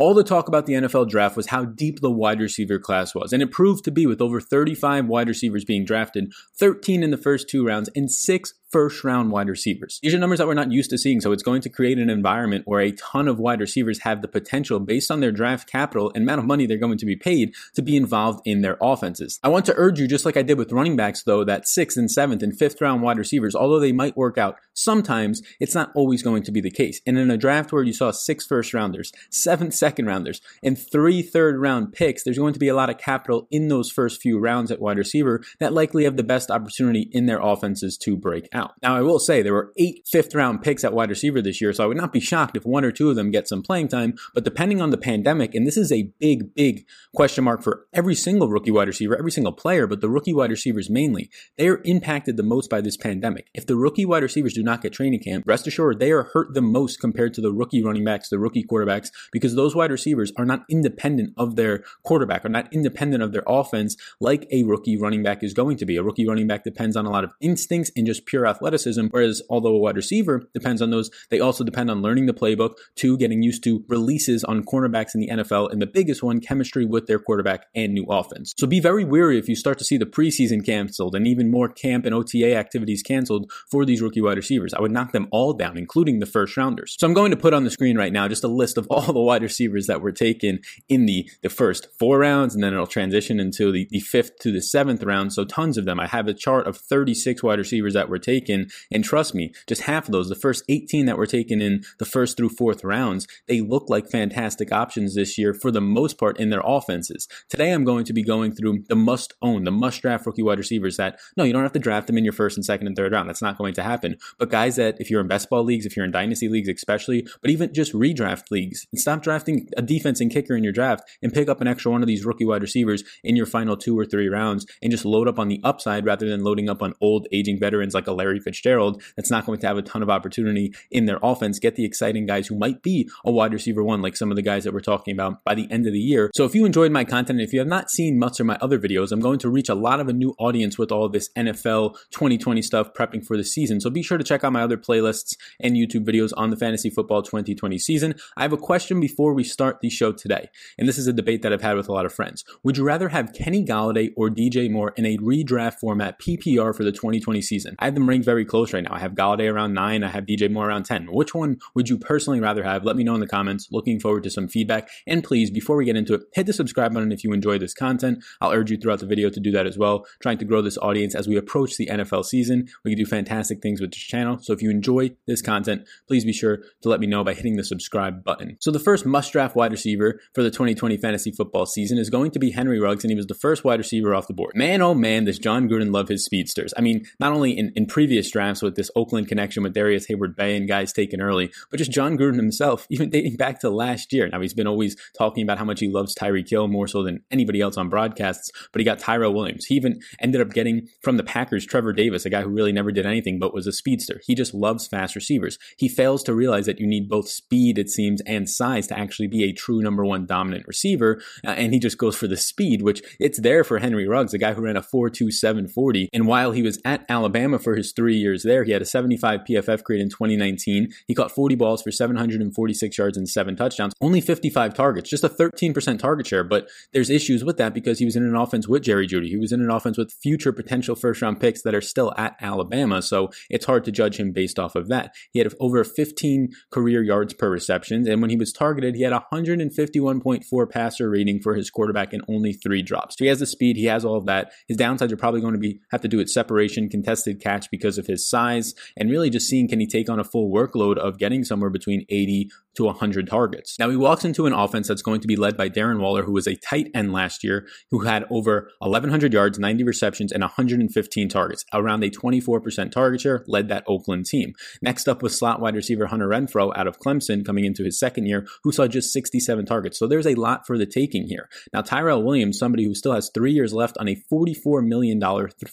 [0.00, 3.34] All the talk about the NFL draft was how deep the wide receiver class was,
[3.34, 7.18] and it proved to be with over 35 wide receivers being drafted, 13 in the
[7.18, 9.98] first two rounds, and six first round wide receivers.
[10.02, 12.10] These are numbers that we're not used to seeing, so it's going to create an
[12.10, 16.12] environment where a ton of wide receivers have the potential, based on their draft capital
[16.14, 19.38] and amount of money they're going to be paid, to be involved in their offenses.
[19.42, 21.96] I want to urge you, just like I did with running backs, though, that sixth
[21.96, 25.90] and seventh and fifth round wide receivers, although they might work out sometimes, it's not
[25.94, 27.00] always going to be the case.
[27.06, 31.22] And in a draft where you saw six first rounders, seven second rounders, and three
[31.22, 34.38] third round picks, there's going to be a lot of capital in those first few
[34.38, 38.48] rounds at wide receiver that likely have the best opportunity in their offenses to break
[38.52, 41.60] out Now, I will say there were eight fifth round picks at wide receiver this
[41.60, 43.62] year, so I would not be shocked if one or two of them get some
[43.62, 44.14] playing time.
[44.34, 48.14] But depending on the pandemic, and this is a big, big question mark for every
[48.14, 51.80] single rookie wide receiver, every single player, but the rookie wide receivers mainly, they are
[51.84, 53.48] impacted the most by this pandemic.
[53.54, 56.54] If the rookie wide receivers do not get training camp, rest assured they are hurt
[56.54, 60.32] the most compared to the rookie running backs, the rookie quarterbacks, because those wide receivers
[60.36, 64.96] are not independent of their quarterback, are not independent of their offense like a rookie
[64.96, 65.96] running back is going to be.
[65.96, 69.06] A rookie running back depends on a lot of instincts and just pure athleticism.
[69.10, 72.74] Whereas, although a wide receiver depends on those, they also depend on learning the playbook,
[72.96, 76.84] two, getting used to releases on cornerbacks in the NFL, and the biggest one, chemistry
[76.84, 78.54] with their quarterback and new offense.
[78.58, 81.68] So be very wary if you start to see the preseason canceled and even more
[81.68, 84.74] camp and OTA activities canceled for these rookie wide receivers.
[84.74, 86.96] I would knock them all down, including the first rounders.
[86.98, 89.12] So I'm going to put on the screen right now just a list of all
[89.12, 92.86] the wide receivers that were taken in the, the first four rounds, and then it'll
[92.86, 95.32] transition into the, the fifth to the seventh round.
[95.32, 96.00] So tons of them.
[96.00, 98.70] I have a chart of 36 wide receivers that were taken taken.
[98.90, 102.04] And trust me, just half of those, the first 18 that were taken in the
[102.04, 106.38] first through fourth rounds, they look like fantastic options this year for the most part
[106.38, 107.28] in their offenses.
[107.48, 110.58] Today, I'm going to be going through the must own, the must draft rookie wide
[110.58, 112.96] receivers that, no, you don't have to draft them in your first and second and
[112.96, 113.28] third round.
[113.28, 114.16] That's not going to happen.
[114.38, 117.26] But guys that, if you're in best ball leagues, if you're in dynasty leagues, especially,
[117.40, 121.04] but even just redraft leagues, and stop drafting a defense and kicker in your draft
[121.22, 123.98] and pick up an extra one of these rookie wide receivers in your final two
[123.98, 126.94] or three rounds and just load up on the upside rather than loading up on
[127.00, 130.10] old aging veterans like a Larry Fitzgerald that's not going to have a ton of
[130.10, 131.58] opportunity in their offense.
[131.58, 134.42] Get the exciting guys who might be a wide receiver one, like some of the
[134.42, 136.30] guys that we're talking about by the end of the year.
[136.34, 138.78] So if you enjoyed my content, if you have not seen much of my other
[138.78, 141.96] videos, I'm going to reach a lot of a new audience with all this NFL
[142.10, 143.80] 2020 stuff prepping for the season.
[143.80, 146.90] So be sure to check out my other playlists and YouTube videos on the fantasy
[146.90, 148.14] football 2020 season.
[148.36, 150.48] I have a question before we start the show today.
[150.78, 152.44] And this is a debate that I've had with a lot of friends.
[152.62, 156.84] Would you rather have Kenny Golladay or DJ Moore in a redraft format PPR for
[156.84, 157.76] the 2020 season?
[157.78, 158.94] I have them ranked very close right now.
[158.94, 160.04] I have Golladay around nine.
[160.04, 161.06] I have DJ Moore around 10.
[161.12, 162.84] Which one would you personally rather have?
[162.84, 163.68] Let me know in the comments.
[163.70, 164.88] Looking forward to some feedback.
[165.06, 167.74] And please, before we get into it, hit the subscribe button if you enjoy this
[167.74, 168.22] content.
[168.40, 170.06] I'll urge you throughout the video to do that as well.
[170.20, 172.68] Trying to grow this audience as we approach the NFL season.
[172.84, 174.38] We can do fantastic things with this channel.
[174.40, 177.56] So if you enjoy this content, please be sure to let me know by hitting
[177.56, 178.56] the subscribe button.
[178.60, 182.30] So the first must draft wide receiver for the 2020 fantasy football season is going
[182.32, 184.52] to be Henry Ruggs, and he was the first wide receiver off the board.
[184.54, 186.74] Man, oh man, does Jon Gruden love his speedsters.
[186.76, 190.56] I mean, not only in, in previous drafts with this Oakland connection with Darrius Heyward-Bey
[190.56, 194.26] and guys taken early, but just Jon Gruden himself, even dating back to last year.
[194.26, 197.22] Now, he's been always talking about how much he loves Tyreek Hill more so than
[197.30, 199.66] anybody else on broadcasts, but he got Tyrell Williams.
[199.66, 202.90] He even ended up getting from the Packers Trevor Davis, a guy who really never
[202.90, 204.22] did anything but was a speedster.
[204.24, 205.58] He just loves fast receivers.
[205.76, 209.28] He fails to realize that you need both speed, it seems, and size to actually
[209.28, 212.80] be a true number one dominant receiver, uh, and he just goes for the speed,
[212.80, 216.08] which it's there for Henry Ruggs, a guy who ran a 4.27 40.
[216.14, 219.40] And while he was at Alabama for his three years there, he had a 75
[219.48, 220.92] PFF grade in 2019.
[221.06, 225.28] He caught 40 balls for 746 yards and seven touchdowns, only 55 targets, just a
[225.28, 226.44] 13% target share.
[226.44, 229.28] But there's issues with that because he was in an offense with Jerry Jeudy.
[229.28, 232.36] He was in an offense with future potential first round picks that are still at
[232.40, 233.02] Alabama.
[233.02, 235.14] So it's hard to judge him based off of that.
[235.32, 238.08] He had over 15 career yards per reception.
[238.08, 242.52] And when he was targeted, he had 151.4 passer rating for his quarterback and only
[242.52, 243.16] three drops.
[243.18, 244.52] So he has the speed, he has all of that.
[244.68, 247.79] His downsides are probably going to be have to do with separation, contested catch because
[247.84, 251.18] of his size, and really just seeing can he take on a full workload of
[251.18, 253.78] getting somewhere between 80 to 100 targets.
[253.78, 256.32] Now he walks into an offense that's going to be led by Darren Waller, who
[256.32, 261.28] was a tight end last year, who had over 1,100 yards, 90 receptions, and 115
[261.28, 264.52] targets, around a 24% target share, led that Oakland team.
[264.82, 268.26] Next up was slot wide receiver Hunter Renfrow out of Clemson, coming into his second
[268.26, 269.98] year, who saw just 67 targets.
[269.98, 271.48] So there's a lot for the taking here.
[271.72, 275.20] Now Tyrell Williams, somebody who still has three years left on a $44 million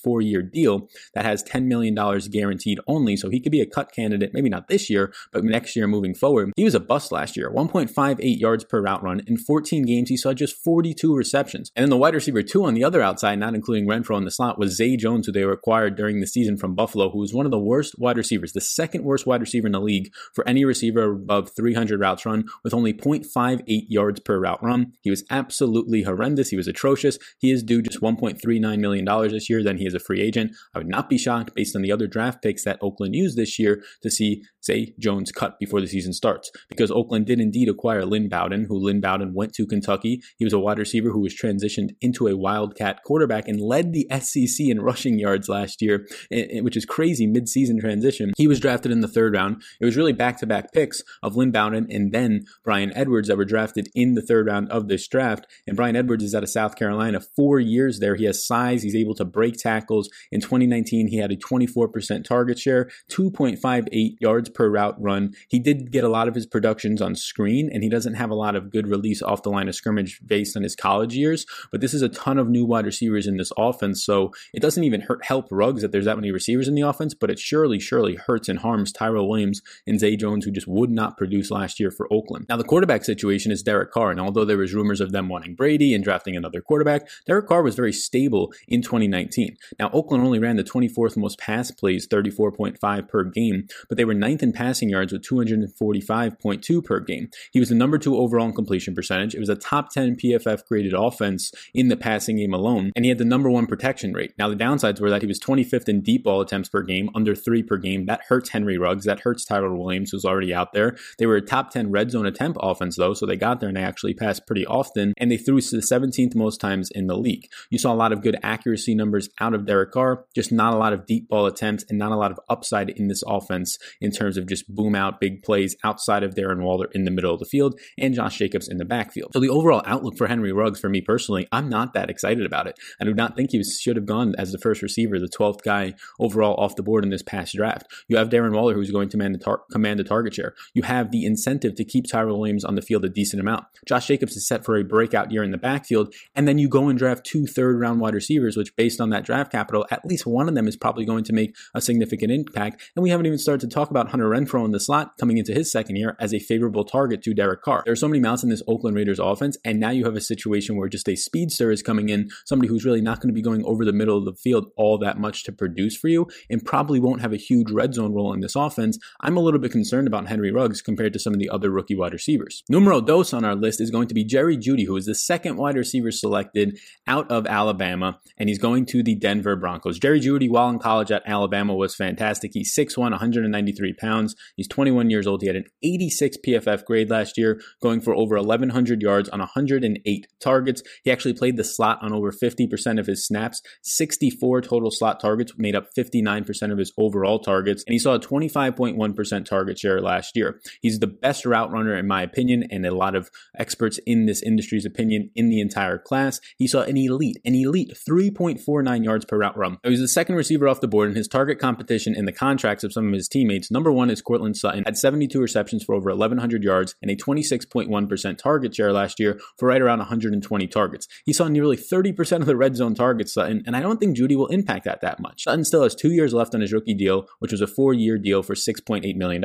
[0.03, 1.96] four-year deal that has $10 million
[2.27, 5.75] guaranteed only, so he could be a cut candidate, maybe not this year, but next
[5.75, 6.51] year moving forward.
[6.55, 9.21] He was a bust last year, 1.58 yards per route run.
[9.27, 11.71] In 14 games, he saw just 42 receptions.
[11.75, 14.31] And then the wide receiver two on the other outside, not including Renfrow in the
[14.31, 17.45] slot, was Zay Jones, who they acquired during the season from Buffalo, who was one
[17.45, 20.65] of the worst wide receivers, the second worst wide receiver in the league for any
[20.65, 24.93] receiver above 300 routes run, with only 0.58 yards per route run.
[25.01, 26.49] He was absolutely horrendous.
[26.49, 27.17] He was atrocious.
[27.39, 29.63] He is due just $1.39 million this year.
[29.63, 30.55] Then he is a free agent.
[30.73, 33.57] I would not be shocked based on the other draft picks that Oakland used this
[33.59, 38.05] year to see Zay, Jones cut before the season starts because Oakland did indeed acquire
[38.05, 40.21] Lynn Bowden, who Lynn Bowden went to Kentucky.
[40.37, 44.07] He was a wide receiver who was transitioned into a Wildcat quarterback and led the
[44.19, 48.33] SEC in rushing yards last year, eh, eh, which is crazy midseason transition.
[48.37, 49.61] He was drafted in the third round.
[49.79, 53.37] It was really back to back picks of Lynn Bowden and then Bryan Edwards that
[53.37, 55.47] were drafted in the third round of this draft.
[55.65, 58.15] And Bryan Edwards is out of South Carolina, four years there.
[58.15, 58.83] He has size.
[58.83, 60.09] He's able to break tackles.
[60.31, 61.76] In 2019, he had a 24%
[62.23, 65.33] target share, 2.58 yards per route run.
[65.47, 68.35] He did get a lot of his productions on screen, and he doesn't have a
[68.35, 71.45] lot of good release off the line of scrimmage based on his college years.
[71.71, 74.83] But this is a ton of new wide receivers in this offense, so it doesn't
[74.83, 77.79] even hurt help Ruggs that there's that many receivers in the offense, but it surely,
[77.79, 81.79] surely hurts and harms Tyrell Williams and Zay Jones, who just would not produce last
[81.79, 82.45] year for Oakland.
[82.49, 85.55] Now, the quarterback situation is Derek Carr, and although there was rumors of them wanting
[85.55, 89.57] Brady and drafting another quarterback, Derek Carr was very stable in 2019.
[89.79, 94.13] Now, Oakland only ran the 24th most pass plays, 34.5 per game, but they were
[94.13, 97.29] ninth in passing yards with 245.2 per game.
[97.51, 99.35] He was the number two overall in completion percentage.
[99.35, 103.09] It was a top 10 PFF graded offense in the passing game alone, and he
[103.09, 104.33] had the number one protection rate.
[104.37, 107.35] Now, the downsides were that he was 25th in deep ball attempts per game, under
[107.35, 108.05] three per game.
[108.05, 109.05] That hurts Henry Ruggs.
[109.05, 110.95] That hurts Tyrell Williams, who's already out there.
[111.17, 113.77] They were a top 10 red zone attempt offense, though, so they got there and
[113.77, 117.17] they actually passed pretty often, and they threw to the 17th most times in the
[117.17, 117.47] league.
[117.69, 120.77] You saw a lot of good accuracy numbers out of Derek Carr, just not a
[120.77, 124.11] lot of deep ball attempts and not a lot of upside in this offense in
[124.11, 127.39] terms of just boom out big plays outside of Darren Waller in the middle of
[127.39, 129.31] the field and Josh Jacobs in the backfield.
[129.33, 132.67] So the overall outlook for Henry Ruggs, for me personally, I'm not that excited about
[132.67, 132.79] it.
[133.01, 135.93] I do not think he should have gone as the first receiver, the 12th guy
[136.19, 137.85] overall off the board in this past draft.
[138.07, 140.53] You have Darren Waller, who's going to the, tar- command the target share.
[140.73, 143.65] You have the incentive to keep Tyrell Williams on the field a decent amount.
[143.87, 146.89] Josh Jacobs is set for a breakout year in the backfield, and then you go
[146.89, 150.25] and draft two third round wide receivers, which based on that draft capital, at least
[150.25, 152.83] one of them is probably going to make a significant impact.
[152.95, 155.53] And we haven't even started to talk about Hunter Renfrow in the slot coming into
[155.53, 157.83] his second year as a favorable target to Derek Carr.
[157.85, 160.21] There are so many mouths in this Oakland Raiders offense, and now you have a
[160.21, 163.41] situation where just a speedster is coming in, somebody who's really not going to be
[163.41, 166.65] going over the middle of the field all that much to produce for you, and
[166.65, 168.97] probably won't have a huge red zone role in this offense.
[169.21, 171.95] I'm a little bit concerned about Henry Ruggs compared to some of the other rookie
[171.95, 172.63] wide receivers.
[172.69, 175.57] Numero dos on our list is going to be Jerry Jeudy, who is the second
[175.57, 179.99] wide receiver selected out of Alabama, and he's going to the Denver Broncos.
[179.99, 182.51] Jerry Jeudy, while in college at Alabama, was fantastic.
[182.53, 184.35] He's 6'1, 193 pounds.
[184.55, 185.41] He's 21 years old.
[185.41, 190.27] He had an 86 PFF grade last year, going for over 1,100 yards on 108
[190.41, 190.81] targets.
[191.03, 193.61] He actually played the slot on over 50% of his snaps.
[193.83, 198.19] 64 total slot targets made up 59% of his overall targets, and he saw a
[198.19, 200.59] 25.1% target share last year.
[200.81, 204.41] He's the best route runner, in my opinion, and a lot of experts in this
[204.41, 206.39] industry's opinion in the entire class.
[206.57, 209.77] He saw an elite, an elite 3.49 yards per route run.
[209.83, 212.93] He was the second receiver off the board his target competition in the contracts of
[212.93, 213.69] some of his teammates.
[213.69, 218.37] Number one is Courtland Sutton, had 72 receptions for over 1,100 yards and a 26.1%
[218.37, 221.07] target share last year for right around 120 targets.
[221.25, 224.37] He saw nearly 30% of the red zone targets, Sutton, and I don't think Jeudy
[224.37, 225.43] will impact that that much.
[225.43, 228.17] Sutton still has two years left on his rookie deal, which was a four year
[228.17, 229.43] deal for $6.8 million,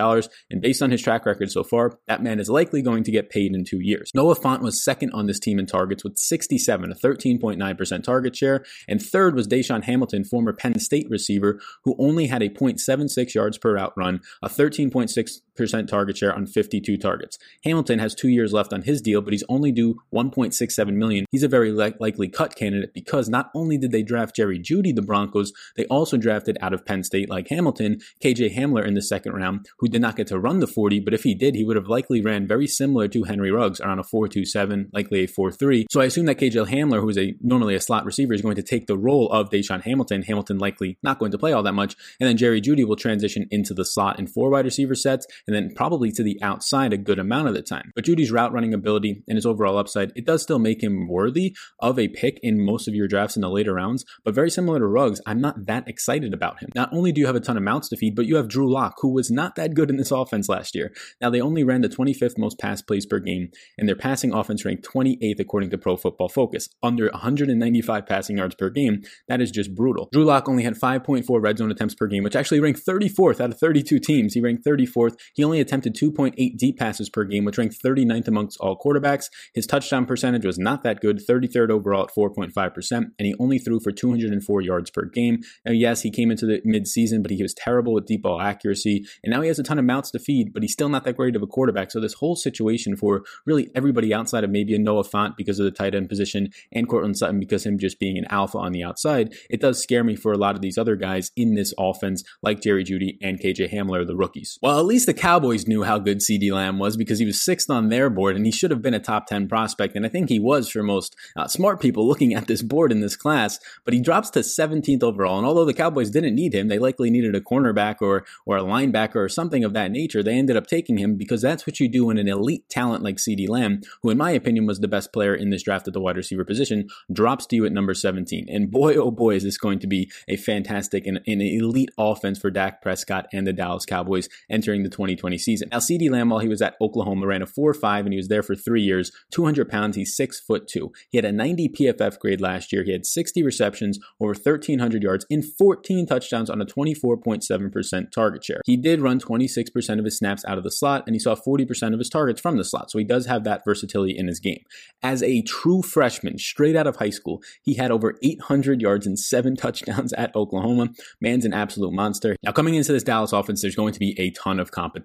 [0.50, 3.30] and based on his track record so far, that man is likely going to get
[3.30, 4.10] paid in two years.
[4.14, 8.64] Noah Fant was second on this team in targets with 67, a 13.9% target share,
[8.88, 13.58] and third was DaeSean Hamilton, former Penn State receiver, who only had a 0.76 yards
[13.58, 17.38] per route run, a 13.6% target share on 52 targets.
[17.64, 21.26] Hamilton has two years left on his deal, but he's only due 1.67 million.
[21.30, 24.94] He's a very li- likely cut candidate because not only did they draft Jerry Jeudy,
[24.94, 29.02] the Broncos, they also drafted out of Penn State, like Hamilton, KJ Hamler in the
[29.02, 31.64] second round, who did not get to run the 40, but if he did, he
[31.64, 35.84] would have likely ran very similar to Henry Ruggs around a 4.27, likely a 4.3.
[35.90, 38.56] So I assume that KJ Hamler, who is a normally a slot receiver, is going
[38.56, 40.22] to take the role of DaeSean Hamilton.
[40.22, 43.46] Hamilton likely not going to play all that much, and then Jerry Jeudy will transition
[43.50, 46.98] into the slot in four wide receiver sets, and then probably to the outside a
[46.98, 47.92] good amount of the time.
[47.94, 51.54] But Jeudy's route running ability and his overall upside, it does still make him worthy
[51.80, 54.04] of a pick in most of your drafts in the later rounds.
[54.24, 56.70] But very similar to Ruggs, I'm not that excited about him.
[56.74, 58.70] Not only do you have a ton of mounts to feed, but you have Drew
[58.70, 60.92] Lock, who was not that good in this offense last year.
[61.20, 64.64] Now, they only ran the 25th most pass plays per game, and their passing offense
[64.64, 69.02] ranked 28th according to Pro Football Focus, under 195 passing yards per game.
[69.28, 70.08] That is just brutal.
[70.12, 73.50] Drew Lock only had 5.4 red zone attempts per game, which actually ranked 34th out
[73.50, 74.34] of 32 teams.
[74.34, 75.16] He ranked 34th.
[75.34, 79.26] He only attempted 2.8 deep passes per game, which ranked 39th amongst all quarterbacks.
[79.54, 83.80] His touchdown percentage was not that good, 33rd overall at 4.5%, and he only threw
[83.80, 85.40] for 204 yards per game.
[85.64, 89.04] Now, yes, he came into the midseason, but he was terrible with deep ball accuracy,
[89.22, 91.16] and now he has a ton of mouths to feed, but he's still not that
[91.16, 91.90] great of a quarterback.
[91.90, 95.64] So this whole situation for really everybody outside of maybe a Noah Fant because of
[95.64, 98.82] the tight end position and Courtland Sutton because him just being an alpha on the
[98.82, 102.22] outside, it does scare me for a lot of these other guys in this offense,
[102.42, 104.58] like Jerry Jeudy and KJ Hamler, the rookies.
[104.62, 107.70] Well, at least the Cowboys knew how good CeeDee Lamb was because he was sixth
[107.70, 109.94] on their board and he should have been a top 10 prospect.
[109.94, 113.02] And I think he was for most uh, smart people looking at this board in
[113.02, 115.38] this class, but he drops to 17th overall.
[115.38, 118.64] And although the Cowboys didn't need him, they likely needed a cornerback or, or a
[118.64, 120.24] linebacker or something of that nature.
[120.24, 123.18] They ended up taking him because that's what you do when an elite talent like
[123.18, 126.00] CeeDee Lamb, who in my opinion was the best player in this draft at the
[126.00, 128.48] wide receiver position, drops to you at number 17.
[128.48, 132.40] And boy, oh boy, is this going to be a fantastic and an elite offense
[132.40, 135.68] for Dak Prescott and the Dallas Cowboys entering the 2020 season.
[135.70, 138.42] Now, CeeDee Lamb, while he was at Oklahoma, ran a 4-5 and he was there
[138.42, 139.96] for three years, 200 pounds.
[139.96, 140.92] He's six foot two.
[141.10, 142.82] He had a 90 PFF grade last year.
[142.82, 148.60] He had 60 receptions, over 1,300 yards, and 14 touchdowns on a 24.7% target share.
[148.64, 151.92] He did run 26% of his snaps out of the slot, and he saw 40%
[151.92, 152.90] of his targets from the slot.
[152.90, 154.64] So he does have that versatility in his game.
[155.02, 159.18] As a true freshman, straight out of high school, he had over 800 yards and
[159.18, 160.90] seven touchdowns at Oklahoma.
[161.20, 162.36] Man's an absolute monster.
[162.42, 165.01] Now, coming into this Dallas offense, there's going to be a ton of competition.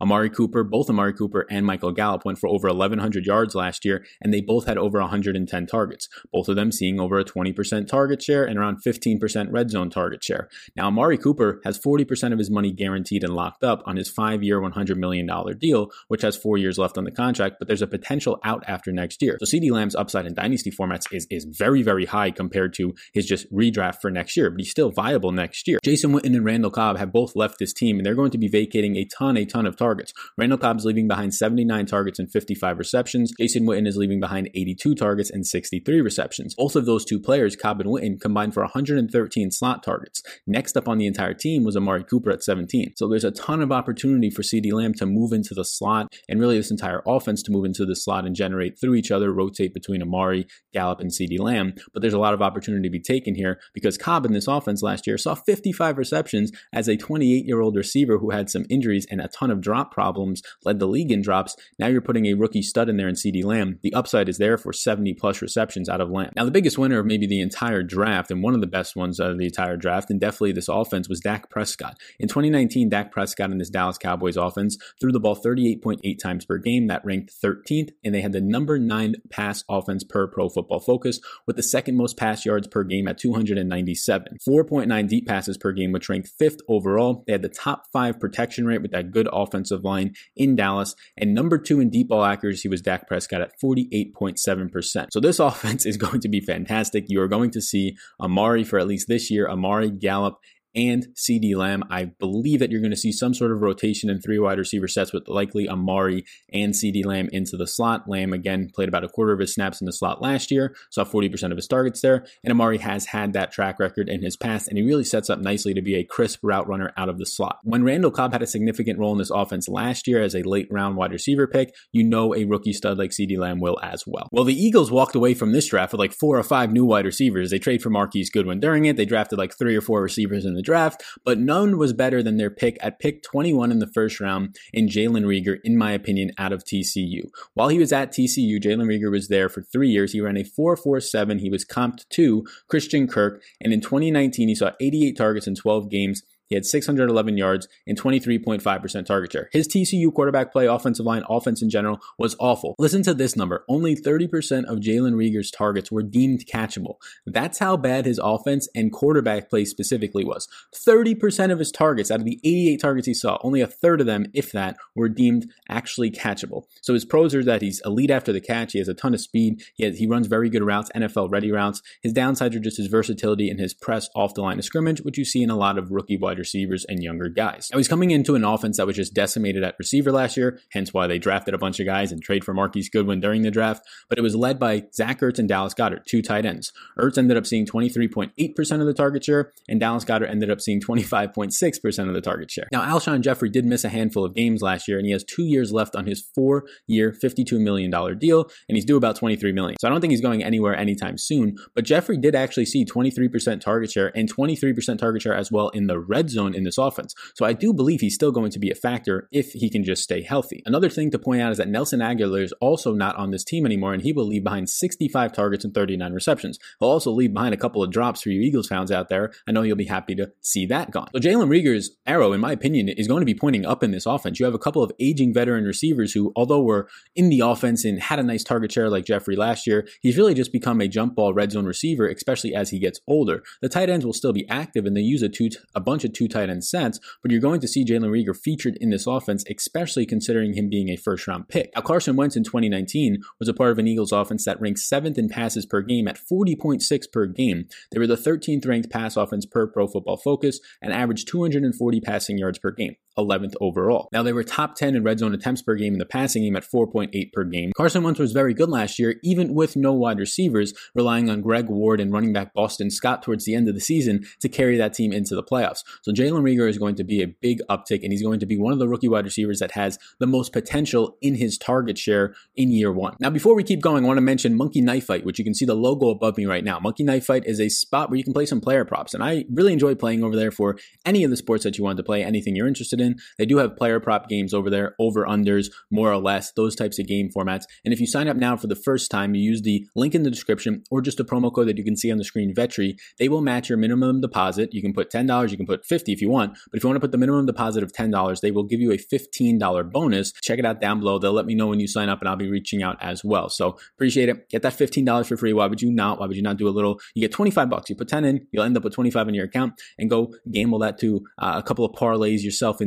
[0.00, 4.04] Amari Cooper, both Amari Cooper and Michael Gallup went for over 1,100 yards last year,
[4.20, 6.08] and they both had over 110 targets.
[6.32, 10.22] Both of them seeing over a 20% target share and around 15% red zone target
[10.22, 10.48] share.
[10.76, 14.42] Now, Amari Cooper has 40% of his money guaranteed and locked up on his five
[14.42, 17.86] year, $100 million deal, which has four years left on the contract, but there's a
[17.86, 19.38] potential out after next year.
[19.42, 23.26] So CeeDee Lamb's upside in dynasty formats is, is very, very high compared to his
[23.26, 25.78] just redraft for next year, but he's still viable next year.
[25.84, 28.48] Jason Witten and Randall Cobb have both left this team, and they're going to be
[28.48, 30.12] vacating a ton, a ton of targets.
[30.38, 33.32] Randall Cobb's leaving behind 79 targets and 55 receptions.
[33.38, 36.54] Jason Witten is leaving behind 82 targets and 63 receptions.
[36.54, 40.22] Both of those two players, Cobb and Witten, combined for 113 slot targets.
[40.46, 42.94] Next up on the entire team was Amari Cooper at 17.
[42.96, 46.40] So there's a ton of opportunity for CeeDee Lamb to move into the slot and
[46.40, 49.74] really this entire offense to move into the slot and generate through each other, rotate
[49.74, 51.74] between Amari, Gallup, and CeeDee Lamb.
[51.92, 54.82] But there's a lot of opportunity to be taken here because Cobb in this offense
[54.82, 59.06] last year saw 55 receptions as a 28 year old receiver who had some injuries
[59.10, 61.56] and a ton of drop problems, led the league in drops.
[61.78, 63.78] Now you're putting a rookie stud in there in CeeDee Lamb.
[63.82, 66.32] The upside is there for 70 plus receptions out of Lamb.
[66.36, 69.20] Now, the biggest winner of maybe the entire draft and one of the best ones
[69.20, 71.98] out of the entire draft, and definitely this offense, was Dak Prescott.
[72.18, 76.58] In 2019, Dak Prescott in this Dallas Cowboys offense threw the ball 38.8 times per
[76.58, 76.86] game.
[76.86, 81.20] That ranked 13th, and they had the number nine pass offense per pro football focus,
[81.46, 84.38] with the second most pass yards per game at 297.
[84.46, 87.24] 4.9 deep passes per game, which ranked fifth overall.
[87.26, 91.34] They had the top five protection rate with that good offensive line in Dallas, and
[91.34, 95.06] number two in deep ball accuracy was Dak Prescott at 48.7%.
[95.10, 97.04] So this offense is going to be fantastic.
[97.08, 100.38] You are going to see Amari for at least this year, Amari Gallup
[100.74, 101.84] and CeeDee Lamb.
[101.90, 104.88] I believe that you're going to see some sort of rotation in three wide receiver
[104.88, 108.08] sets with likely Amari and CeeDee Lamb into the slot.
[108.08, 111.04] Lamb, again, played about a quarter of his snaps in the slot last year, saw
[111.04, 112.24] 40% of his targets there.
[112.44, 115.40] And Amari has had that track record in his past, and he really sets up
[115.40, 117.58] nicely to be a crisp route runner out of the slot.
[117.62, 120.68] When Randall Cobb had a significant role in this offense last year as a late
[120.70, 124.28] round wide receiver pick, you know a rookie stud like CeeDee Lamb will as well.
[124.32, 127.04] Well, the Eagles walked away from this draft with like four or five new wide
[127.04, 127.50] receivers.
[127.50, 128.96] They trade for Marquise Goodwin during it.
[128.96, 132.36] They drafted like three or four receivers in the draft, but none was better than
[132.36, 136.32] their pick at pick 21 in the first round in Jalen Reagor, in my opinion,
[136.38, 137.28] out of TCU.
[137.54, 140.12] While he was at TCU, Jalen Reagor was there for three years.
[140.12, 141.40] He ran a 4.47.
[141.40, 145.90] He was comped to Christian Kirk, and in 2019, he saw 88 targets in 12
[145.90, 149.48] games he had 611 yards and 23.5% target share.
[149.52, 152.74] His TCU quarterback play, offensive line, offense in general was awful.
[152.78, 153.64] Listen to this number.
[153.70, 156.96] Only 30% of Jalen Reagor's targets were deemed catchable.
[157.24, 160.46] That's how bad his offense and quarterback play specifically was.
[160.74, 164.06] 30% of his targets, out of the 88 targets he saw, only a third of
[164.06, 166.64] them, if that, were deemed actually catchable.
[166.82, 168.72] So his pros are that he's elite after the catch.
[168.72, 169.62] He has a ton of speed.
[169.72, 171.80] He, has, he runs very good routes, NFL ready routes.
[172.02, 175.16] His downsides are just his versatility and his press off the line of scrimmage, which
[175.16, 177.68] you see in a lot of rookie wide receivers and younger guys.
[177.70, 180.92] Now he's coming into an offense that was just decimated at receiver last year, hence
[180.92, 183.86] why they drafted a bunch of guys and trade for Marquise Goodwin during the draft.
[184.08, 186.72] But it was led by Zach Ertz and Dallas Goedert, two tight ends.
[186.98, 190.80] Ertz ended up seeing 23.8% of the target share, and Dallas Goedert ended up seeing
[190.80, 192.68] 25.6% of the target share.
[192.72, 195.44] Now, Alshon Jeffery did miss a handful of games last year, and he has two
[195.44, 199.76] years left on his four-year, $52 million deal, and he's due about 23 million.
[199.80, 201.56] So I don't think he's going anywhere anytime soon.
[201.74, 205.86] But Jeffery did actually see 23% target share and 23% target share as well in
[205.86, 207.14] the red zone in this offense.
[207.34, 210.02] So I do believe he's still going to be a factor if he can just
[210.02, 210.62] stay healthy.
[210.66, 213.66] Another thing to point out is that Nelson Agholor is also not on this team
[213.66, 216.58] anymore, and he will leave behind 65 targets and 39 receptions.
[216.78, 219.32] He'll also leave behind a couple of drops for you Eagles fans out there.
[219.46, 221.08] I know you'll be happy to see that gone.
[221.14, 224.06] So Jalen Reagor's arrow, in my opinion, is going to be pointing up in this
[224.06, 224.38] offense.
[224.38, 228.00] You have a couple of aging veteran receivers who, although were in the offense and
[228.00, 231.14] had a nice target share like Jeffery last year, he's really just become a jump
[231.14, 233.42] ball red zone receiver, especially as he gets older.
[233.60, 236.12] The tight ends will still be active and they use a two a bunch of
[236.12, 239.44] two tight end sets, but you're going to see Jalen Reagor featured in this offense,
[239.50, 241.70] especially considering him being a first round pick.
[241.74, 245.18] Now Carson Wentz in 2019 was a part of an Eagles offense that ranked seventh
[245.18, 247.66] in passes per game at 40.6 per game.
[247.90, 252.38] They were the 13th ranked pass offense per Pro Football Focus and averaged 240 passing
[252.38, 252.96] yards per game.
[253.18, 254.08] 11th overall.
[254.12, 256.56] Now, they were top 10 in red zone attempts per game in the passing game
[256.56, 257.72] at 4.8 per game.
[257.76, 261.68] Carson Wentz was very good last year, even with no wide receivers, relying on Greg
[261.68, 264.94] Ward and running back Boston Scott towards the end of the season to carry that
[264.94, 265.82] team into the playoffs.
[266.02, 268.58] So, Jalen Reagor is going to be a big uptick, and he's going to be
[268.58, 272.34] one of the rookie wide receivers that has the most potential in his target share
[272.56, 273.16] in year one.
[273.20, 275.54] Now, before we keep going, I want to mention Monkey Knife Fight, which you can
[275.54, 276.78] see the logo above me right now.
[276.80, 279.44] Monkey Knife Fight is a spot where you can play some player props, and I
[279.52, 282.24] really enjoy playing over there for any of the sports that you want to play,
[282.24, 283.16] anything you're interested in.
[283.38, 286.98] They do have player prop games over there, over unders, more or less, those types
[286.98, 287.64] of game formats.
[287.84, 290.22] And if you sign up now for the first time, you use the link in
[290.22, 292.94] the description or just a promo code that you can see on the screen, Vetri,
[293.18, 294.72] they will match your minimum deposit.
[294.72, 296.96] You can put $10, you can put 50 if you want, but if you want
[296.96, 300.32] to put the minimum deposit of $10, they will give you a $15 bonus.
[300.42, 301.18] Check it out down below.
[301.18, 303.48] They'll let me know when you sign up and I'll be reaching out as well.
[303.48, 304.48] So appreciate it.
[304.48, 305.52] Get that $15 for free.
[305.52, 306.20] Why would you not?
[306.20, 307.00] Why would you not do a little?
[307.14, 307.90] You get 25 bucks.
[307.90, 310.78] You put 10 in, you'll end up with 25 in your account and go gamble
[310.80, 312.80] that to uh, a couple of parlays yourself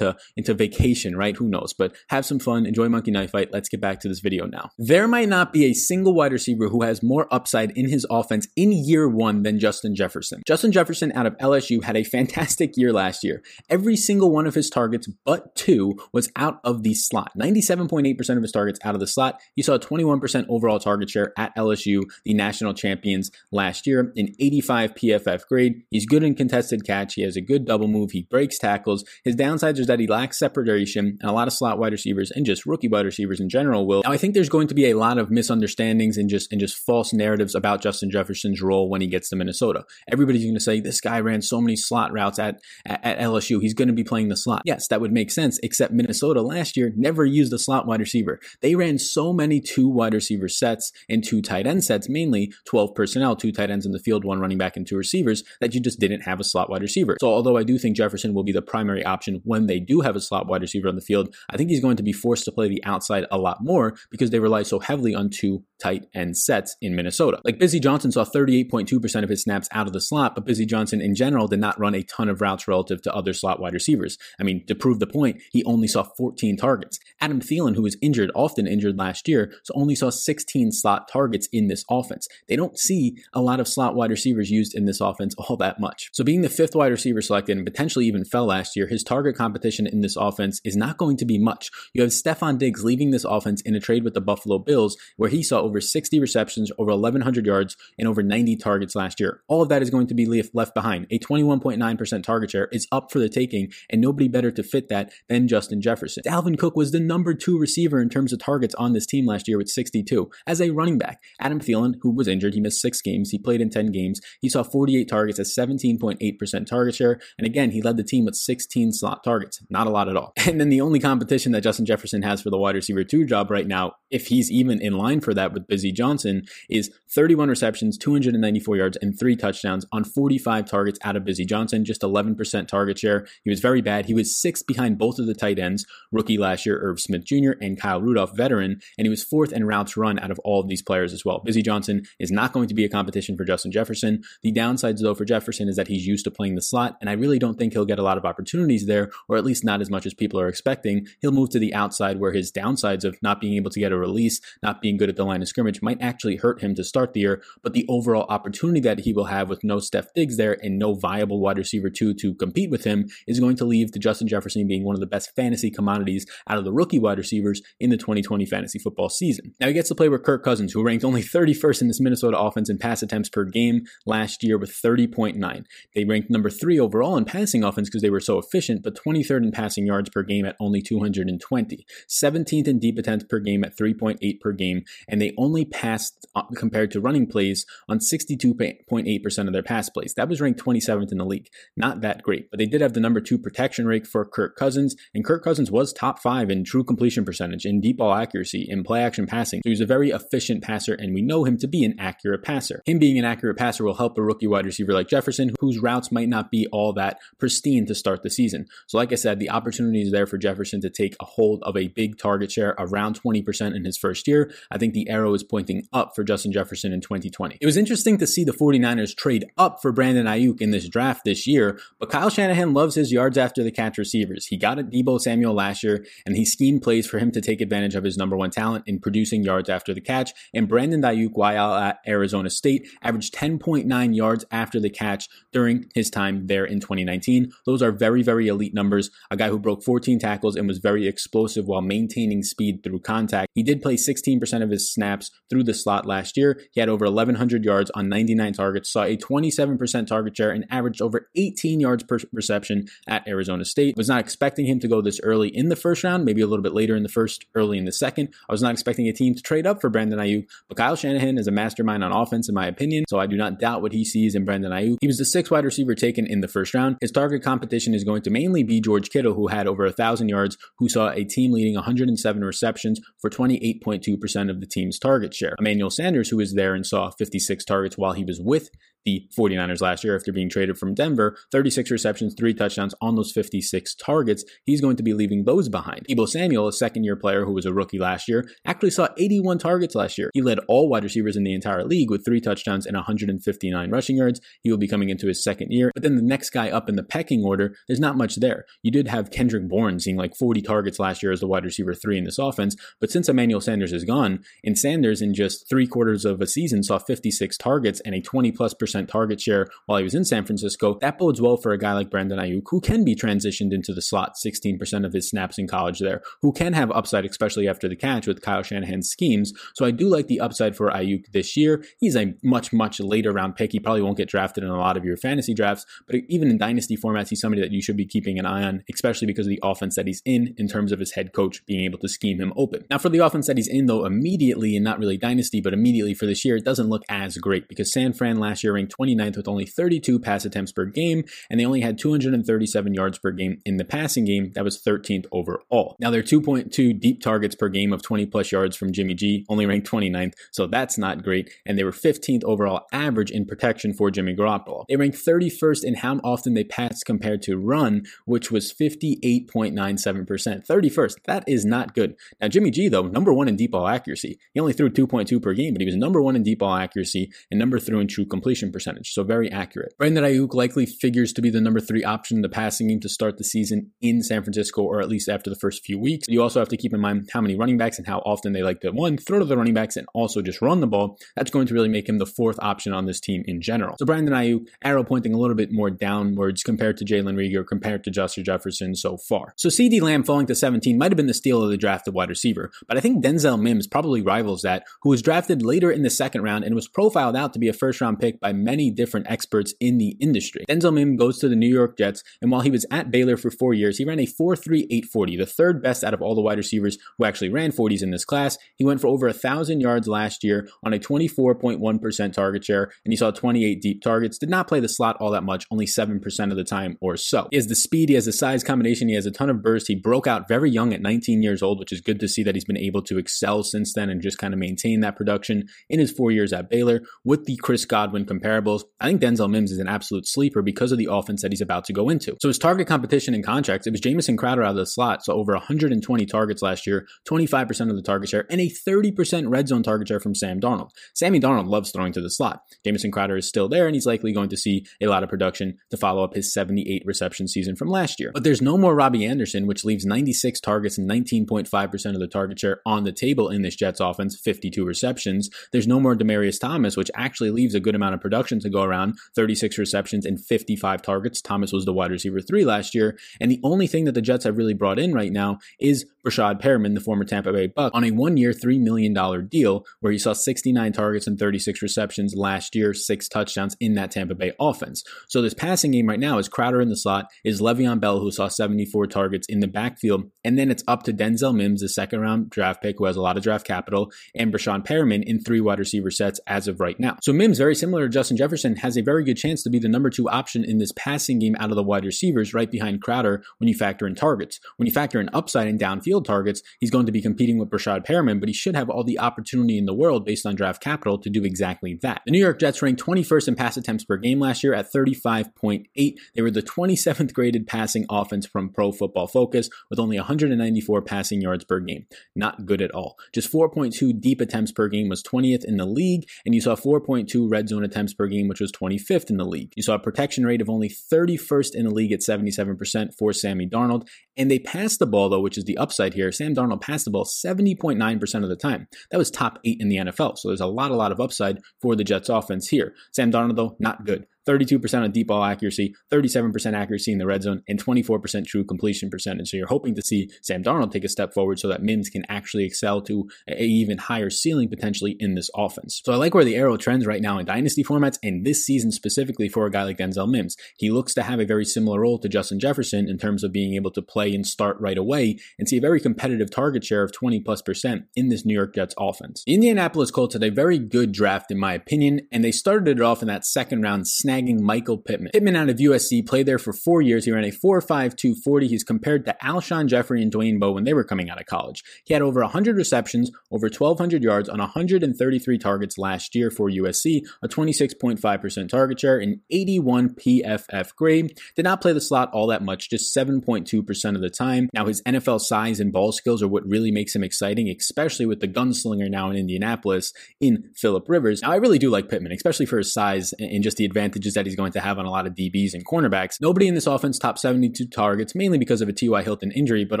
[0.36, 1.36] into vacation, right?
[1.36, 1.72] Who knows?
[1.72, 3.52] But have some fun, enjoy Monkey Knife Fight.
[3.52, 4.70] Let's get back to this video now.
[4.78, 8.48] There might not be a single wide receiver who has more upside in his offense
[8.56, 10.42] in year one than Justin Jefferson.
[10.46, 13.42] Justin Jefferson out of LSU had a fantastic year last year.
[13.68, 17.32] Every single one of his targets, but two, was out of the slot.
[17.38, 19.40] 97.8% of his targets out of the slot.
[19.54, 24.34] He saw a 21% overall target share at LSU, the national champions last year, an
[24.38, 25.82] 85 PFF grade.
[25.90, 27.14] He's good in contested catch.
[27.14, 28.12] He has a good double move.
[28.12, 29.04] He breaks tackles.
[29.24, 32.44] His downsides is that he lacks separation, and a lot of slot wide receivers and
[32.44, 34.02] just rookie wide receivers in general will.
[34.04, 36.76] Now, I think there's going to be a lot of misunderstandings and just and just
[36.76, 39.84] false narratives about Justin Jefferson's role when he gets to Minnesota.
[40.10, 43.60] Everybody's going to say this guy ran so many slot routes at, at, at LSU.
[43.60, 44.62] He's going to be playing the slot.
[44.64, 45.60] Yes, that would make sense.
[45.62, 48.40] Except Minnesota last year never used a slot wide receiver.
[48.60, 52.94] They ran so many two wide receiver sets and two tight end sets, mainly 12
[52.94, 55.80] personnel, two tight ends in the field, one running back, and two receivers, that you
[55.80, 57.16] just didn't have a slot wide receiver.
[57.20, 60.16] So although I do think Jefferson will be the primary option when they do have
[60.16, 62.52] a slot wide receiver on the field, I think he's going to be forced to
[62.52, 66.36] play the outside a lot more because they rely so heavily on two tight end
[66.36, 67.40] sets in Minnesota.
[67.44, 71.00] Like Bisi Johnson saw 38.2% of his snaps out of the slot, but Bisi Johnson
[71.00, 74.18] in general did not run a ton of routes relative to other slot wide receivers.
[74.40, 76.98] I mean, to prove the point, he only saw 14 targets.
[77.20, 81.48] Adam Thielen, who was injured, often injured last year, so only saw 16 slot targets
[81.52, 82.28] in this offense.
[82.48, 85.80] They don't see a lot of slot wide receivers used in this offense all that
[85.80, 86.10] much.
[86.12, 89.36] So being the fifth wide receiver selected and potentially even fell last year, his target
[89.36, 91.70] competition in this offense is not going to be much.
[91.92, 95.30] You have Stefon Diggs leaving this offense in a trade with the Buffalo Bills, where
[95.30, 99.42] he saw over 60 receptions, over 1,100 yards, and over 90 targets last year.
[99.48, 101.06] All of that is going to be left behind.
[101.10, 105.12] A 21.9% target share is up for the taking, and nobody better to fit that
[105.28, 106.22] than Justin Jefferson.
[106.24, 109.48] Dalvin Cook was the number two receiver in terms of targets on this team last
[109.48, 110.30] year with 62.
[110.46, 113.60] As a running back, Adam Thielen, who was injured, he missed six games, he played
[113.60, 117.96] in 10 games, he saw 48 targets at 17.8% target share, and again, he led
[117.96, 119.55] the team with 16 slot targets.
[119.70, 120.32] Not a lot at all.
[120.46, 123.50] And then the only competition that Justin Jefferson has for the wide receiver two job
[123.50, 127.98] right now, if he's even in line for that with Bisi Johnson, is 31 receptions,
[127.98, 132.98] 294 yards, and three touchdowns on 45 targets out of Bisi Johnson, just 11% target
[132.98, 133.26] share.
[133.42, 134.06] He was very bad.
[134.06, 137.52] He was sixth behind both of the tight ends, rookie last year, Irv Smith Jr.,
[137.60, 140.68] and Kyle Rudolph, veteran, and he was fourth in routes run out of all of
[140.68, 141.42] these players as well.
[141.44, 144.22] Bisi Johnson is not going to be a competition for Justin Jefferson.
[144.42, 147.14] The downsides, though, for Jefferson is that he's used to playing the slot, and I
[147.14, 149.90] really don't think he'll get a lot of opportunities there, or at least not as
[149.90, 151.06] much as people are expecting.
[151.20, 153.96] He'll move to the outside where his downsides of not being able to get a
[153.96, 157.12] release, not being good at the line of scrimmage might actually hurt him to start
[157.12, 160.58] the year, but the overall opportunity that he will have with no Steph Diggs there
[160.62, 163.98] and no viable wide receiver two to compete with him is going to leave to
[163.98, 167.62] Justin Jefferson being one of the best fantasy commodities out of the rookie wide receivers
[167.80, 169.54] in the 2020 fantasy football season.
[169.60, 172.38] Now he gets to play with Kirk Cousins, who ranked only 31st in this Minnesota
[172.38, 175.64] offense in pass attempts per game last year with 30.9.
[175.94, 179.44] They ranked number three overall in passing offense because they were so efficient, but 23rd
[179.44, 183.76] in passing yards per game at only 220, 17th in deep attempts per game at
[183.76, 189.52] 3.8 per game, and they only passed uh, compared to running plays on 62.8% of
[189.52, 190.14] their pass plays.
[190.14, 191.48] That was ranked 27th in the league.
[191.76, 194.96] Not that great, but they did have the number two protection rate for Kirk Cousins,
[195.14, 198.84] and Kirk Cousins was top five in true completion percentage, in deep ball accuracy, in
[198.84, 199.60] play action passing.
[199.64, 202.82] So he's a very efficient passer, and we know him to be an accurate passer.
[202.84, 206.12] Him being an accurate passer will help a rookie wide receiver like Jefferson, whose routes
[206.12, 208.66] might not be all that pristine to start the season.
[208.86, 211.76] So, like I said, the opportunity is there for Jefferson to take a hold of
[211.76, 214.52] a big target share around 20% in his first year.
[214.70, 217.58] I think the arrow is pointing up for Justin Jefferson in 2020.
[217.60, 221.24] It was interesting to see the 49ers trade up for Brandon Aiyuk in this draft
[221.24, 224.46] this year, but Kyle Shanahan loves his yards after the catch receivers.
[224.46, 227.60] He got at Deebo Samuel last year, and he schemed plays for him to take
[227.60, 230.32] advantage of his number one talent in producing yards after the catch.
[230.54, 236.10] And Brandon Aiyuk, while at Arizona State, averaged 10.9 yards after the catch during his
[236.10, 237.52] time there in 2019.
[237.64, 239.05] Those are very, very elite numbers.
[239.30, 243.50] A guy who broke 14 tackles and was very explosive while maintaining speed through contact.
[243.54, 246.60] He did play 16% of his snaps through the slot last year.
[246.72, 251.02] He had over 1,100 yards on 99 targets, saw a 27% target share, and averaged
[251.02, 253.96] over 18 yards per reception at Arizona State.
[253.96, 256.62] Was not expecting him to go this early in the first round, maybe a little
[256.62, 258.28] bit later in the first, early in the second.
[258.48, 261.38] I was not expecting a team to trade up for Brandon Aiyuk, but Kyle Shanahan
[261.38, 264.04] is a mastermind on offense, in my opinion, so I do not doubt what he
[264.04, 264.98] sees in Brandon Aiyuk.
[265.00, 266.96] He was the sixth wide receiver taken in the first round.
[267.00, 270.56] His target competition is going to mainly be George Kittle, who had over 1,000 yards,
[270.78, 275.54] who saw a team leading 107 receptions for 28.2% of the team's target share.
[275.58, 278.70] Emmanuel Sanders, who was there and saw 56 targets while he was with
[279.06, 281.38] the 49ers last year after being traded from Denver.
[281.52, 284.44] 36 receptions, three touchdowns on those 56 targets.
[284.66, 286.06] He's going to be leaving those behind.
[286.10, 289.58] Deebo Samuel, a second year player who was a rookie last year, actually saw 81
[289.58, 290.30] targets last year.
[290.34, 294.16] He led all wide receivers in the entire league with three touchdowns and 159 rushing
[294.16, 294.40] yards.
[294.62, 295.92] He will be coming into his second year.
[295.94, 298.64] But then the next guy up in the pecking order, there's not much there.
[298.82, 301.94] You did have Kendrick Bourne seeing like 40 targets last year as the wide receiver
[301.94, 302.74] three in this offense.
[303.00, 306.82] But since Emmanuel Sanders is gone, and Sanders in just three quarters of a season
[306.82, 310.46] saw 56 targets and a 20 plus percent target share while he was in San
[310.46, 313.92] Francisco, that bodes well for a guy like Brandon Aiyuk, who can be transitioned into
[313.92, 317.88] the slot 16% of his snaps in college there, who can have upside, especially after
[317.88, 319.52] the catch with Kyle Shanahan's schemes.
[319.74, 321.84] So I do like the upside for Aiyuk this year.
[321.98, 323.72] He's a much, much later round pick.
[323.72, 326.58] He probably won't get drafted in a lot of your fantasy drafts, but even in
[326.58, 329.50] dynasty formats, he's somebody that you should be keeping an eye on, especially because of
[329.50, 332.40] the offense that he's in, in terms of his head coach being able to scheme
[332.40, 332.84] him open.
[332.90, 336.14] Now, for the offense that he's in, though, immediately, and not really dynasty, but immediately
[336.14, 339.36] for this year, it doesn't look as great because San Fran last year ranked 29th
[339.36, 343.58] with only 32 pass attempts per game, and they only had 237 yards per game
[343.64, 344.52] in the passing game.
[344.54, 345.96] That was 13th overall.
[345.98, 349.66] Now, their 2.2 deep targets per game of 20 plus yards from Jimmy G only
[349.66, 351.50] ranked 29th, so that's not great.
[351.66, 354.84] And they were 15th overall average in protection for Jimmy Garoppolo.
[354.88, 360.66] They ranked 31st in how often they passed compared to run, which was 58.97%.
[360.66, 361.14] 31st.
[361.26, 362.16] That is not good.
[362.40, 364.38] Now, Jimmy G, though, number one in deep ball accuracy.
[364.54, 367.32] He only threw 2.2 per game, but he was number one in deep ball accuracy
[367.50, 369.14] and number three in true completion percentage.
[369.14, 369.94] So very accurate.
[369.96, 373.08] Brandon Aiyuk likely figures to be the number three option in the passing game to
[373.08, 376.28] start the season in San Francisco, or at least after the first few weeks.
[376.28, 378.62] You also have to keep in mind how many running backs and how often they
[378.62, 381.18] like to one throw to the running backs and also just run the ball.
[381.36, 383.96] That's going to really make him the fourth option on this team in general.
[383.98, 388.04] So Brandon Aiyuk, arrow pointing a little bit more downwards compared to Jalen Reagor, compared
[388.04, 389.54] to Justin Jefferson so far.
[389.56, 392.12] So CeeDee Lamb falling to 17 might have been the steal of the draft of
[392.12, 396.02] wide receiver, but I think Denzel Mims probably rivals that, who was drafted later in
[396.02, 398.90] the second round and was profiled out to be a first round pick by many
[398.90, 400.64] different experts in the industry.
[400.68, 403.50] Denzel Mims goes to the New York Jets, and while he was at Baylor for
[403.50, 406.98] four years, he ran a 4.3840, the third best out of all the wide receivers
[407.18, 408.58] who actually ran 40s in this class.
[408.76, 413.12] He went for over a thousand yards last year on a 24.1% target share, and
[413.12, 414.38] he saw 28 deep targets.
[414.38, 417.48] Did not play the slot all that much, only 7% of the time or so.
[417.50, 419.88] He has the speed, he has the size combination, he has a ton of burst.
[419.88, 422.54] He broke out very young at 19 years old, which is good to see that
[422.54, 426.00] he's been able to excel since then and just kind of maintain that production in
[426.00, 429.72] his four years at Baylor with the Chris Godwin comparison comparables, I think Denzel Mims
[429.72, 432.36] is an absolute sleeper because of the offense that he's about to go into.
[432.40, 435.34] So his target competition in contracts, it was Jamison Crowder out of the slot, so
[435.34, 439.82] over 120 targets last year, 25% of the target share, and a 30% red zone
[439.82, 440.90] target share from Sam Darnold.
[441.14, 442.62] Sammy Darnold loves throwing to the slot.
[442.84, 445.76] Jamison Crowder is still there, and he's likely going to see a lot of production
[445.90, 448.30] to follow up his 78 reception season from last year.
[448.32, 452.58] But there's no more Robbie Anderson, which leaves 96 targets and 19.5% of the target
[452.58, 455.50] share on the table in this Jets offense, 52 receptions.
[455.72, 458.82] There's no more Demaryius Thomas, which actually leaves a good amount of production to go
[458.82, 461.40] around, 36 receptions and 55 targets.
[461.40, 463.18] Thomas was the wide receiver three last year.
[463.40, 466.60] And the only thing that the Jets have really brought in right now is Breshad
[466.60, 469.14] Perriman, the former Tampa Bay Buck, on a one year, $3 million
[469.46, 474.10] deal where he saw 69 targets and 36 receptions last year, six touchdowns in that
[474.10, 475.04] Tampa Bay offense.
[475.28, 478.32] So this passing game right now is Crowder in the slot, is Le'Veon Bell, who
[478.32, 482.20] saw 74 targets in the backfield, and then it's up to Denzel Mims, the second
[482.20, 485.60] round draft pick, who has a lot of draft capital, and Breshad Perriman in three
[485.60, 487.18] wide receiver sets as of right now.
[487.22, 489.88] So Mims, very similar to Justin Jefferson, has a very good chance to be the
[489.88, 493.44] number two option in this passing game out of the wide receivers, right behind Crowder
[493.58, 494.58] when you factor in targets.
[494.76, 498.06] When you factor in upside and downfield targets, he's going to be competing with Breshad
[498.06, 501.18] Perriman, but he should have all the opportunity in the world based on draft capital
[501.18, 502.22] to do exactly that.
[502.26, 505.84] The New York Jets ranked 21st in pass attempts per game last year at 35.8.
[505.94, 511.40] They were the 27th graded passing offense from Pro Football Focus with only 194 passing
[511.40, 512.06] yards per game.
[512.34, 513.16] Not good at all.
[513.32, 517.50] Just 4.2 deep attempts per game was 20th in the league, and you saw 4.2
[517.50, 519.72] red zone attempts per game, which was 25th in the league.
[519.76, 523.68] You saw a protection rate of only 31st in the league at 77% for Sammy
[523.68, 526.32] Darnold, and they passed the ball, though, which is the upside here.
[526.32, 528.88] Sam Darnold passed the ball 70.9% of the time.
[529.10, 530.38] That was top eight in the NFL.
[530.38, 532.94] So there's a lot, a lot of upside for the Jets offense here.
[533.12, 534.26] Sam Darnold, though, not good.
[534.46, 539.10] 32% on deep ball accuracy, 37% accuracy in the red zone, and 24% true completion
[539.10, 539.50] percentage.
[539.50, 542.24] So you're hoping to see Sam Darnold take a step forward so that Mims can
[542.28, 546.00] actually excel to a even higher ceiling potentially in this offense.
[546.04, 548.92] So I like where the arrow trends right now in dynasty formats and this season
[548.92, 550.56] specifically for a guy like Denzel Mims.
[550.78, 553.74] He looks to have a very similar role to Justin Jefferson in terms of being
[553.74, 557.12] able to play and start right away and see a very competitive target share of
[557.12, 559.42] 20 plus percent in this New York Jets offense.
[559.46, 563.02] The Indianapolis Colts had a very good draft in my opinion, and they started it
[563.02, 565.32] off in that second round snagging Michael Pittman.
[565.32, 567.24] Pittman out of USC played there for four years.
[567.24, 568.68] He ran a 4.5 40.
[568.68, 571.82] He's compared to Alshon Jeffery and Dwayne Bowe when they were coming out of college.
[572.04, 577.22] He had over 100 receptions, over 1,200 yards on 133 targets last year for USC,
[577.42, 581.38] a 26.5% target share, an 81 PFF grade.
[581.54, 584.68] Did not play the slot all that much, just 7.2% of the time.
[584.72, 588.40] Now, his NFL size and ball skills are what really makes him exciting, especially with
[588.40, 591.42] the gunslinger now in Indianapolis in Philip Rivers.
[591.42, 594.46] Now, I really do like Pittman, especially for his size and just the advantages that
[594.46, 596.40] he's going to have on a lot of DBs and cornerbacks.
[596.40, 599.22] Nobody in this offense top 72 targets, mainly because of a T.Y.
[599.22, 600.00] Hilton injury, but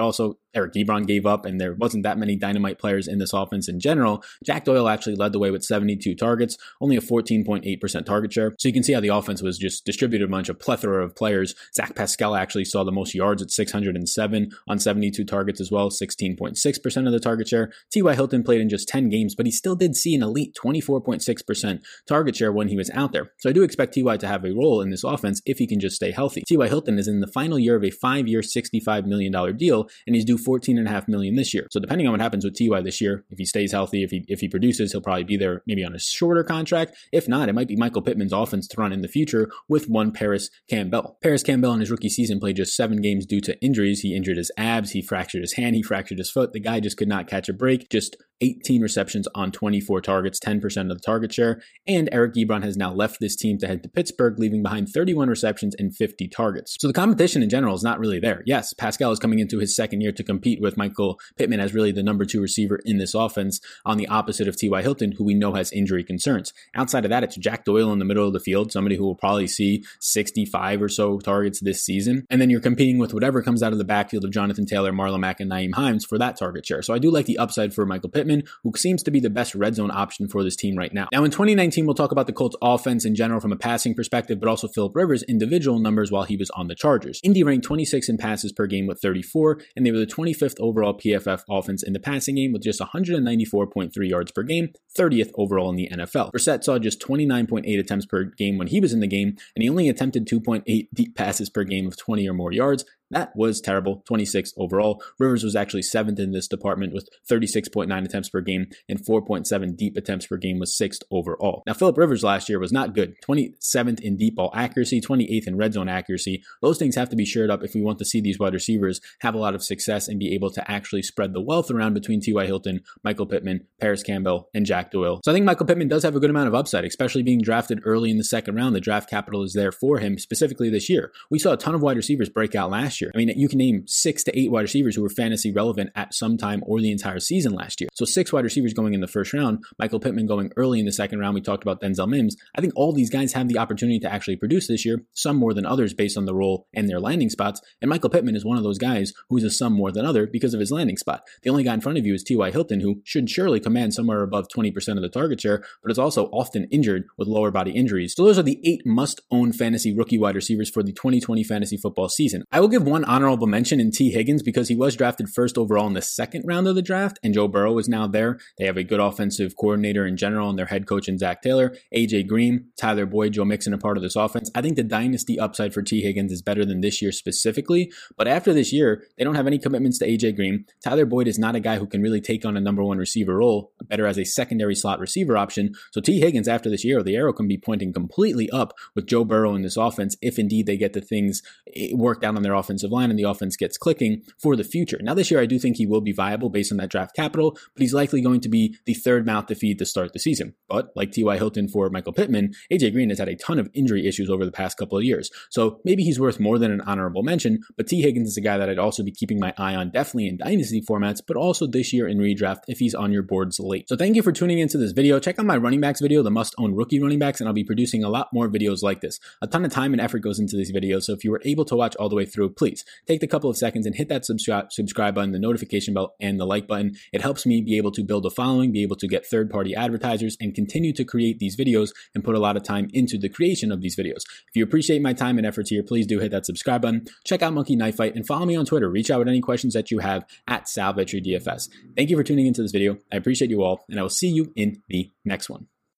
[0.00, 3.68] also Eric Ebron gave up and there wasn't that many dynamite players in this offense
[3.68, 4.22] in general.
[4.44, 8.54] Jack Doyle actually led the way with 72 targets, only a 14.8% target share.
[8.58, 11.14] So you can see how the offense was just distributed a bunch of plethora of
[11.14, 11.54] players.
[11.74, 17.06] Zach Pascal actually saw the most yards at 607 on 72 targets as well, 16.6%
[17.06, 17.72] of the target share.
[17.92, 18.14] T.Y.
[18.14, 22.36] Hilton played in just 10 games, but he still did see an elite 24.6% target
[22.36, 23.32] share when he was out there.
[23.38, 24.15] So I do expect T.Y.
[24.20, 26.42] to have a role in this offense if he can just stay healthy.
[26.46, 26.68] T.Y.
[26.68, 30.38] Hilton is in the final year of a five-year, $65 million deal, and he's due
[30.38, 31.66] 14.5 million this year.
[31.70, 32.80] So depending on what happens with T.Y.
[32.80, 35.62] this year, if he stays healthy, if he if he produces, he'll probably be there
[35.66, 36.96] maybe on a shorter contract.
[37.12, 40.12] If not, it might be Michael Pittman's offense to run in the future with one
[40.12, 41.18] Parris Campbell.
[41.22, 44.00] Parris Campbell in his rookie season played just seven games due to injuries.
[44.00, 46.52] He injured his abs, he fractured his hand, he fractured his foot.
[46.52, 47.88] The guy just could not catch a break.
[47.90, 51.60] Just 18 receptions on 24 targets, 10% of the target share.
[51.86, 55.28] And Eric Ebron has now left this team to head to Pittsburgh, leaving behind 31
[55.28, 56.76] receptions and 50 targets.
[56.78, 58.42] So the competition in general is not really there.
[58.46, 61.92] Yes, Pascal is coming into his second year to compete with Michael Pittman as really
[61.92, 64.82] the number two receiver in this offense, on the opposite of T.Y.
[64.82, 66.52] Hilton, who we know has injury concerns.
[66.74, 69.14] Outside of that, it's Jack Doyle in the middle of the field, somebody who will
[69.14, 72.26] probably see 65 or so targets this season.
[72.28, 75.20] And then you're competing with whatever comes out of the backfield of Jonathan Taylor, Marlon
[75.20, 76.82] Mack, and Nyheim Hines for that target share.
[76.82, 78.25] So I do like the upside for Michael Pittman.
[78.26, 81.08] Pittman, who seems to be the best red zone option for this team right now.
[81.12, 84.40] Now, in 2019, we'll talk about the Colts offense in general from a passing perspective,
[84.40, 87.20] but also Philip Rivers' individual numbers while he was on the Chargers.
[87.22, 90.94] Indy ranked 26 in passes per game with 34, and they were the 25th overall
[90.94, 95.76] PFF offense in the passing game with just 194.3 yards per game, 30th overall in
[95.76, 96.32] the NFL.
[96.32, 99.68] Brissett saw just 29.8 attempts per game when he was in the game, and he
[99.68, 104.02] only attempted 2.8 deep passes per game of 20 or more yards, That was terrible,
[104.08, 105.02] 26th overall.
[105.18, 109.96] Rivers was actually seventh in this department with 36.9 attempts per game and 4.7 deep
[109.96, 111.62] attempts per game was sixth overall.
[111.66, 113.14] Now, Philip Rivers last year was not good.
[113.26, 116.42] 27th in deep ball accuracy, 28th in red zone accuracy.
[116.62, 119.00] Those things have to be shored up if we want to see these wide receivers
[119.20, 122.20] have a lot of success and be able to actually spread the wealth around between
[122.20, 122.46] T.Y.
[122.46, 125.20] Hilton, Michael Pittman, Parris Campbell, and Jack Doyle.
[125.24, 127.80] So I think Michael Pittman does have a good amount of upside, especially being drafted
[127.84, 128.74] early in the second round.
[128.74, 131.12] The draft capital is there for him specifically this year.
[131.30, 133.10] We saw a ton of wide receivers break out last year.
[133.14, 136.14] I mean, you can name six to eight wide receivers who were fantasy relevant at
[136.14, 137.88] some time or the entire season last year.
[137.94, 140.92] So six wide receivers going in the first round, Michael Pittman going early in the
[140.92, 141.34] second round.
[141.34, 142.36] We talked about Denzel Mims.
[142.56, 145.54] I think all these guys have the opportunity to actually produce this year, some more
[145.54, 147.60] than others based on the role and their landing spots.
[147.80, 150.54] And Michael Pittman is one of those guys who's a some more than other because
[150.54, 151.22] of his landing spot.
[151.42, 152.50] The only guy in front of you is T.Y.
[152.50, 156.26] Hilton, who should surely command somewhere above 20% of the target share, but is also
[156.26, 158.14] often injured with lower body injuries.
[158.16, 161.76] So those are the eight must own fantasy rookie wide receivers for the 2020 fantasy
[161.76, 162.44] football season.
[162.52, 165.86] I will give one honorable mention in Tee Higgins because he was drafted first overall
[165.86, 168.38] in the second round of the draft, and Joe Burrow is now there.
[168.58, 171.76] They have a good offensive coordinator in general and their head coach in Zac Taylor,
[171.94, 174.50] AJ Green, Tyler Boyd, Joe Mixon a part of this offense.
[174.54, 178.28] I think the dynasty upside for Tee Higgins is better than this year specifically, but
[178.28, 180.64] after this year, they don't have any commitments to AJ Green.
[180.82, 183.36] Tyler Boyd is not a guy who can really take on a number one receiver
[183.36, 185.74] role, better as a secondary slot receiver option.
[185.92, 189.24] So Tee Higgins after this year, the arrow can be pointing completely up with Joe
[189.24, 191.42] Burrow in this offense if indeed they get the things
[191.74, 194.98] eh, worked out on their offensive line and the offense gets clicking for the future.
[195.00, 197.52] Now this year I do think he will be viable based on that draft capital,
[197.52, 200.54] but he's likely going to be the third mouth to feed to start the season.
[200.68, 201.36] But like T.Y.
[201.38, 204.52] Hilton for Michael Pittman, AJ Green has had a ton of injury issues over the
[204.52, 205.30] past couple of years.
[205.50, 208.58] So maybe he's worth more than an honorable mention, but Tee Higgins is a guy
[208.58, 211.94] that I'd also be keeping my eye on definitely in dynasty formats, but also this
[211.94, 213.88] year in redraft if he's on your boards late.
[213.88, 215.18] So thank you for tuning into this video.
[215.18, 217.64] Check out my running backs video, the must own rookie running backs, and I'll be
[217.64, 219.18] producing a lot more videos like this.
[219.40, 221.64] A ton of time and effort goes into these videos, so if you were able
[221.64, 222.65] to watch all the way through, please
[223.06, 226.38] take the couple of seconds and hit that subscribe subscribe button, the notification bell, and
[226.40, 226.96] the like button.
[227.12, 229.74] It helps me be able to build a following, be able to get third party
[229.74, 233.28] advertisers, and continue to create these videos and put a lot of time into the
[233.28, 234.22] creation of these videos.
[234.48, 237.06] If you appreciate my time and efforts here, please do hit that subscribe button.
[237.24, 238.88] Check out Monkey Knife Fight and follow me on Twitter.
[238.88, 241.68] Reach out with any questions that you have at Sal DFS.
[241.96, 242.98] Thank you for tuning into this video.
[243.12, 245.75] I appreciate you all, and I will see you in the next one.